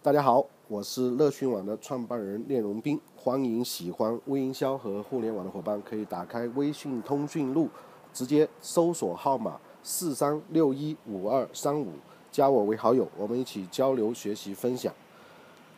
[0.00, 7.68] 大家好，我是乐讯网的创办人聂荣斌，欢迎喜欢微营销和互联网的伙伴可以打开微信通讯录，
[8.14, 11.88] 直接搜索号码四三六一五二三五，
[12.30, 14.94] 加我为好友，我们一起交流学习分享。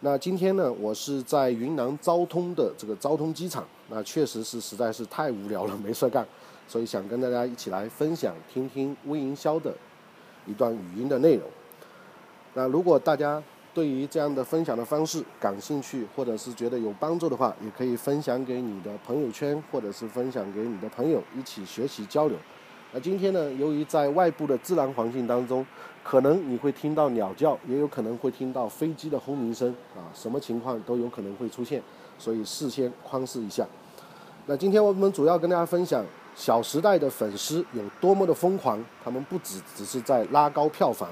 [0.00, 6.26] 那今天呢，我是在云南昭通的这个昭通机场，那确实是实在是太无聊了，没事干，
[6.66, 9.72] 所以想跟大家一起来分享，听听微营销的
[10.44, 11.48] 一段语音的内容。
[12.54, 13.40] 那如果大家
[13.78, 22.36] 对于这样的分享的方式感兴趣，或者是觉得有帮助的话，也可以分享给你的朋友圈，或者是分享给你的朋友一起学习交流。
[22.92, 25.64] 那今天呢，由于在外部的自然环境当中，
[26.02, 31.80] 可能你会听到鸟叫，也有可能会听到飞机的轰鸣声啊，什么情况都有可能会出现，
[32.18, 33.64] 所以事先宽示一下。
[34.46, 36.02] 那今天我们主要跟大家分享
[36.34, 41.08] 《小时代》的粉丝有多么的疯狂，他们不只只是在拉高票房。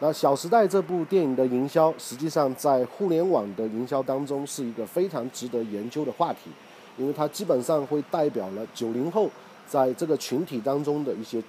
[0.00, 6.50] 那《小时代》这部电影的营销，实际上在互联网的营销当中是一个非常值得研究的话题，
[6.96, 9.28] 因为它基本上会代表了九零后
[9.66, 11.42] 在这个群体当中的一些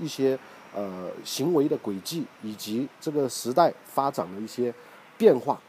[0.00, 0.38] 一些
[0.74, 4.72] 呃行为的轨迹，以及这个时代发展的一些
[5.18, 5.60] 变化。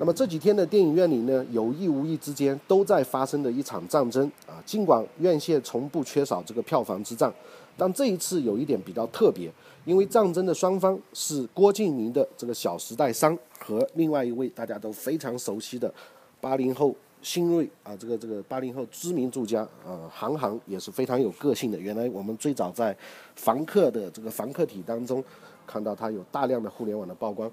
[0.00, 4.62] 那么这几天的电影院里呢，有意无意之间都在发生的一场战争啊。
[4.64, 7.32] 尽管院线从不缺少这个票房之战，
[7.76, 9.50] 但这一次有一点比较特别，
[9.84, 15.92] 因为战争的双方是郭敬明的这个《小时代三》和另外一位大家都非常熟悉的
[16.40, 21.78] 八零后新锐啊，这个这个八零后知名作家啊，韩寒也是非常有个性的。
[21.78, 22.94] 原来我们最早在
[23.34, 25.22] 《房客》的这个房客体当中
[25.66, 27.50] 看到他有大量的互联网的曝光。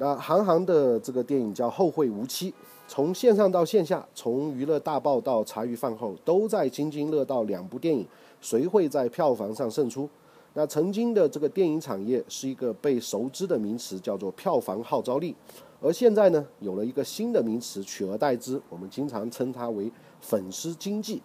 [0.00, 2.50] 那韩寒的这个电影叫《后会无期》，
[2.88, 8.06] 从线上到线下，从娱乐大爆到茶余饭后，都在津津乐道两部电影
[8.40, 10.08] 谁会在票房上胜出。
[10.54, 15.36] 那曾经的这个电影产业是一个被熟知的名词，叫做票房号召力，
[15.82, 21.20] 而现在呢，有了一个新的名词取而代之，我们经常称它为粉丝经济。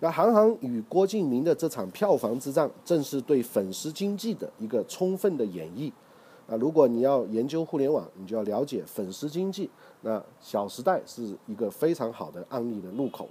[0.00, 5.92] 那韩寒与郭敬明的这场票房之战，正是对粉丝经济的一个充分的演绎。
[6.48, 9.68] 啊，如果你要研究互联网，你就要了解粉丝经济。
[10.02, 13.28] 那《小时代》是一个非常好的案例的入口。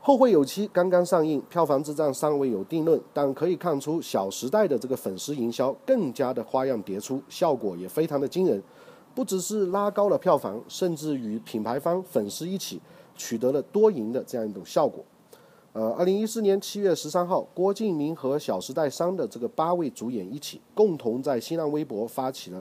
[0.00, 8.62] 后会有期刚刚上映，票房之战尚未有定论，但可以看出《小时代》的这个粉丝营销更加的花样迭出，效果也非常的惊人。
[9.12, 12.80] 不只是拉高了票房，甚至与品牌方、粉丝一起
[13.16, 15.04] 取得了多赢的这样一种效果。
[15.76, 22.58] 呃，二零一四年七月十三号，郭敬明和《小时代三》的这个八位主演一起，共同在新浪微博发起了。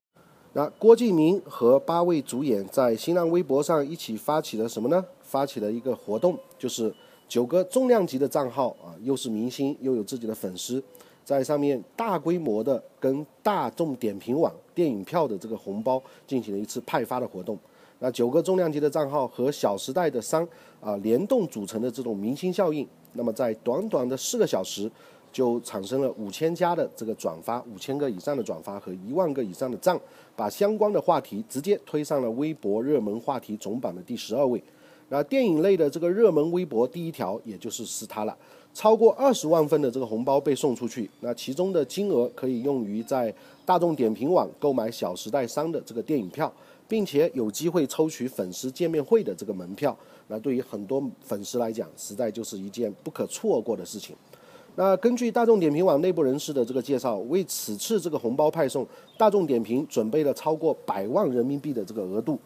[0.52, 5.02] 那郭敬明和八位主演在新浪微博上一起发起了什么呢？
[5.22, 6.94] 发起了一个活动，就是
[7.30, 10.84] 九个重量级的账号啊，又是明星，又有自己的粉丝，
[11.24, 17.58] 在上面大规模的跟大众点评网电影票的这个红包进行了一次派发的活动。
[18.00, 20.46] 那九个重量级的账号和《小时代》的三
[20.82, 22.86] 啊联动组成的这种明星效应。
[23.16, 24.90] 那么在短短的四个小时，
[25.32, 30.00] 就产生了五千加的这个转发，五千个以上的转发和一万个以上的赞，
[30.36, 34.62] 把相关的话题直接推上了微博热门话题总榜的第十二位。
[35.10, 38.36] 那电影类的这个热门微博第一条，也就是是它了，
[38.74, 41.10] 超过二十万份的这个红包被送出去。
[41.20, 43.34] 那其中的金额可以用于在
[43.66, 46.52] 大众点评网购买《小时代三》的这个电影票，
[46.88, 49.98] 并且有机会抽取粉丝见面会的这个门票。
[50.28, 54.16] 那对于很多粉丝来讲，实在就是一件不可错过的事情。
[54.76, 58.86] 那根据大众点评网内部人士的这个介绍，为此次这个红包派送，
[59.18, 62.38] 大众点评准备了超过百万人民币的这个额度。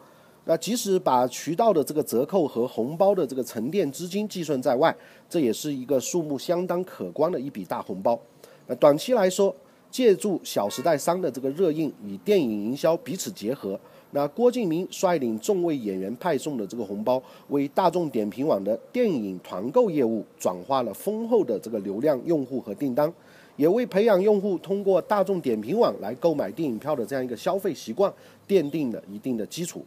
[0.44, 4.94] 那即使把渠道的这个折扣和红包的这个沉淀资金计算在外，
[5.28, 8.18] 这也是一个数目相当可观的一笔大红包。
[8.66, 9.54] 那短期来说，
[9.90, 13.78] 借助《小时代三》的这个热映与电影营销彼此结合。
[14.12, 23.12] 那郭敬明率领众位演员派送的这个红包，为大众点评网的电影团购业务转化了丰厚的这个流量用户和订单，
[23.56, 28.12] 也为培养用户通过大众点评网来购买电影票的这样一个消费习惯
[28.48, 29.84] 奠定了一定的基础。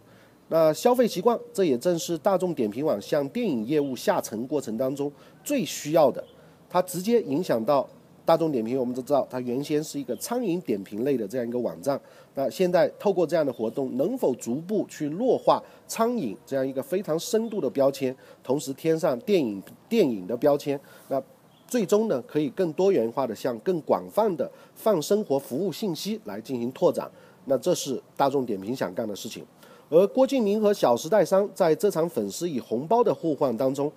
[0.48, 5.12] 那消费习惯，这也正是大众点评网向电影业务下沉过程当中
[5.44, 6.24] 最需要的，
[6.70, 7.86] 它直接影响到。
[8.26, 12.00] 大众点评，我们都知道，它原先是一个餐饮点评类的这样一个网站。
[12.36, 20.80] 那现在透过这样的活动，能否逐步去弱化餐饮这样一个非常深度的标签，同时添上电影电影的标签？
[21.10, 21.22] 那
[21.68, 27.10] 最终呢，可以更多元化的向更广泛的泛生活服务信息来进行拓展。
[27.46, 29.44] 那这是大众点评想干的事情。
[29.90, 33.92] 而郭敬明和《小时代三》在这场粉丝与红包的互换当中。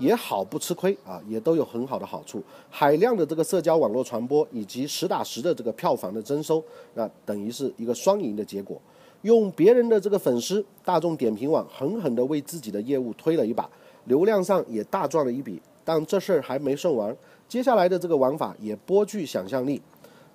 [0.00, 2.42] 也好不吃亏啊，也都有很好的好处。
[2.70, 6.60] 海量的这个社交网络传播，以及实打实的这个票房的征收，
[6.94, 8.80] 那等于是一个双赢的结果。
[9.22, 13.68] 用别人的这个粉丝，大众点评网狠狠地为自己的业务推了一把，
[14.06, 15.60] 流量上也大赚了一笔。
[15.84, 17.14] 但这事儿还没算完，
[17.46, 19.80] 接下来的这个玩法也颇具想象力。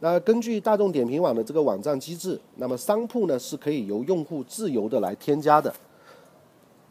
[0.01, 5.73] 那根据大众点评网的这个网站机制，那么商铺呢是可以由用户自由的来添加的。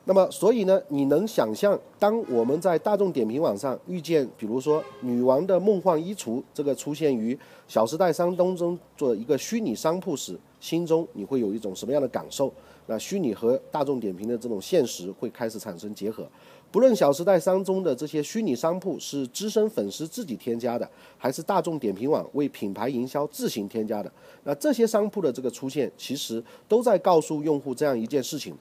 [0.06, 7.34] 那么，所以呢，你能想象，当我们在大众点评网上遇见，比如说“女王的梦幻衣橱”这个出现于
[7.66, 12.52] 《小时代》商当中做一个虚拟商铺时，心中你会有一种什么样的感受？
[12.86, 16.28] 那虚拟和大众点评的这种现实会开始产生结合。
[16.70, 20.86] 不论《小时代》商中的这些虚拟商铺是资深粉丝自己添加的，
[21.16, 24.12] 还是大众点评网为品牌营销自行添加的，
[24.42, 28.54] 那这些商铺的这个出现，其实都在告诉用户这样一件事情。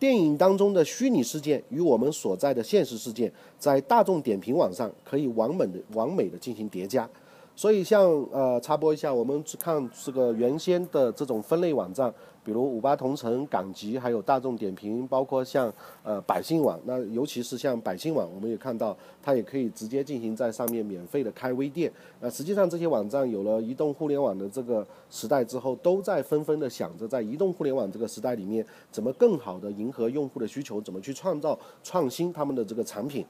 [0.00, 7.06] 电影当中的虚拟事件与我们所在的现实事件，在大众点评网上可以完美的完美的进行叠加。
[7.60, 12.10] 所以，像呃插播一下，我们去看这个原先的这种分类网站，
[12.42, 15.70] 比如五八同城、港集，还有大众点评，包括像
[16.02, 16.80] 呃百姓网。
[16.86, 21.92] 那尤其是像百姓网，我们也看到它也可以直接进行在上面免费的开微店。
[22.20, 33.22] 那实际上这些网站有了移动互联网的这个时代之后，都在纷纷的想着在移动互联网这个时代里面，怎么更好的迎合用户的需求，怎么去创造创新他们的这个产品。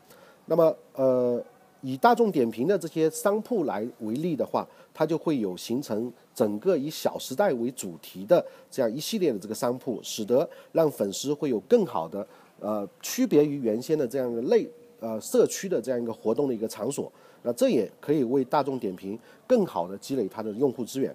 [0.46, 1.42] 那么呃。
[1.82, 12.26] 以大众点评的这些商铺来为例的话，它就会有形成整个以小时代为主题的这样一系列的这个商铺，使得让粉丝会有更好的
[12.60, 14.68] 呃区别于原先的这样一个类
[15.00, 17.10] 呃社区的这样一个活动的一个场所。
[17.42, 21.14] 那这也可以为大众点评更好的积累它的用户资源。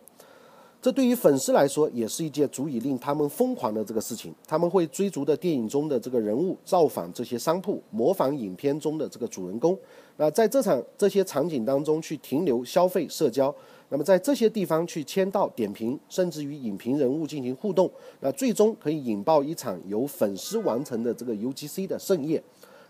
[0.85, 4.31] 这对于粉丝来说也是一件足以令他们疯狂的这个事情。
[4.45, 9.75] 他们会追逐的电影中的这个人物，造访这些商铺，模仿影片中的这个主人公。
[10.17, 13.51] 那在这场这些场景当中去停留、消费、社交，
[13.89, 17.89] 那么在这些地方去签到、点评，甚至与影评人物进行互动，
[18.19, 22.39] 那最终可以引爆一场由粉丝完成的这个 UGC 的盛宴。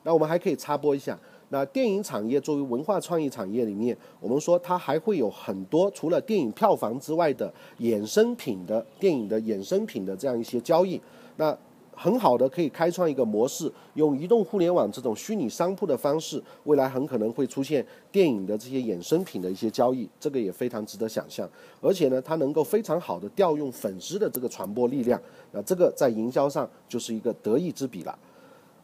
[0.03, 1.17] 那我们还可以插播一下。
[1.49, 10.99] 那电影产业作为文化创意产业里面，我们说它还会有很多除了电影票房之外的衍生品的电影的衍生品的这样一些交易。
[11.37, 11.55] 那
[11.97, 21.49] 很好的可以开创一个模式，用移动互联网这种虚拟商铺的方式，未来很可能会出现电影的这些衍生品的一些交易，这个也非常值得想象。
[21.79, 25.17] 而且呢，它能够非常好的调用粉丝的这个传播力量，
[25.53, 28.17] 那这个在营销上就是一个得意之笔了。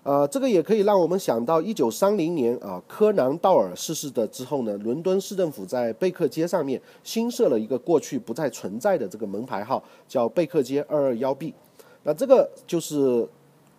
[0.03, 11.53] 呃，这个也可以让我们想到，一九三零年啊，柯南道尔逝世的之后呢，伦敦市政府在贝克街上面新设了一个过去不再存在的这个门牌号，叫贝克街二二幺 B。
[12.01, 13.27] 那这个就是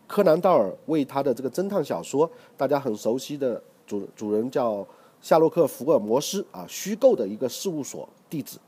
[0.06, 4.86] 柯南道尔为他的这个侦探小说，大家很熟悉的主主人叫
[5.20, 8.58] 夏洛克福尔摩斯啊，虚构的一个事务所地址。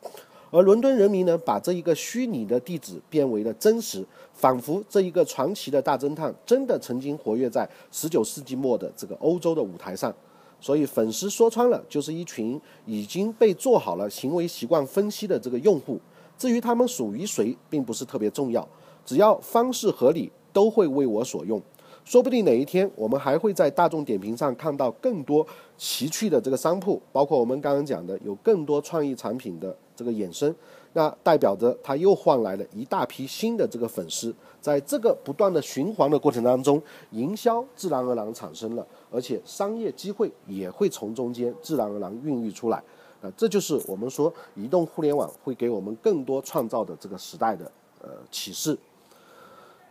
[0.55, 10.15] 而伦敦人民呢，把这一个虚拟的地址变为了真实，仿佛这一个传奇的大侦探真的曾经活跃在十九世纪末的这个欧洲的舞台上。
[10.61, 15.99] 所以粉丝说穿了，就是一群已经被做好了行为习惯分析的这个用户。
[16.39, 18.65] 至于他们属于谁，并不是特别重要，
[19.05, 21.61] 只要方式合理，都会为我所用。
[22.05, 25.45] 说不定哪一天，我们还会在大众点评上看到更多
[25.77, 30.55] 奇趣的这个商铺，包括我们刚刚讲的有更多创意产品的这个衍生，
[30.95, 42.79] 那代表着他又换来了一大批新的这个粉丝，在这个不断的循环的过程当中，营销自然而然产生了，而且商业机会也会从中间自然而然孕育出来，
[43.23, 48.77] 啊，这就是我们说移动互联网会给我们更多创造的这个时代的呃启示。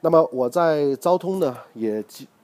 [0.01, 2.03] 那么我在昭通呢，也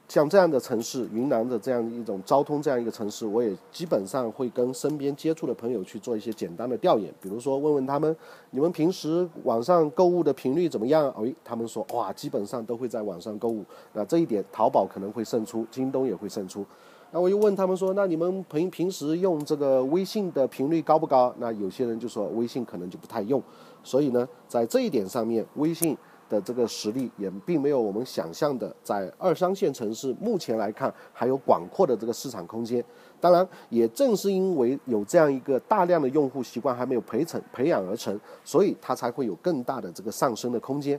[0.09, 8.13] 像这样的城市，云南的这样一种昭通这样一个城市，我也基本上会跟身边接触的朋友去做一些简单的调研，比如说问问他们，
[8.49, 11.13] 你们平时网上购物的频率怎么样？
[11.15, 13.63] 哎，他们说哇，基本上都会在网上购物。
[13.93, 16.65] 那这一点，淘宝可能会胜出，京东也会胜出。
[17.11, 21.31] 那我又问他们说，那你们平平时用这个微信的频率高不高？
[21.37, 23.39] 那有些人就说微信可能就不太用。
[23.83, 25.95] 所以呢，在这一点上面，微信。
[26.29, 32.83] 的这个实力也并没有我们想象的，在二三线城市目前来看还有广阔的这个市场空间。
[33.19, 40.97] 当然，也正是因为有这样一个大量的用户习惯还没有培成培养而成，所以它才会有更大的这个上升的空间。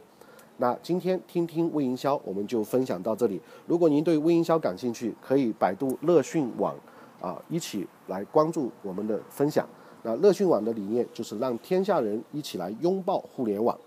[0.58, 3.40] 那今天听听微营销，我们就分享到这里。
[3.66, 6.76] 如果您对微营销感兴趣，可以百度乐讯网
[7.18, 9.66] 啊，一起来关注我们的分享。
[10.02, 13.78] 那乐讯网的理念就是让天下人一起来拥抱互联网。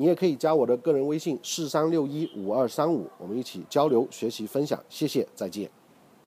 [0.00, 4.80] 你也可以加我的个人微信四三六一五二三五，我们一起交流、学习、分享。
[4.88, 5.68] 谢谢，再见。